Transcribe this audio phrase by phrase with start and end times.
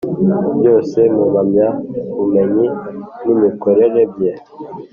[0.57, 2.67] Byose mu mpamyabumenyi
[3.23, 4.31] n imikorere bye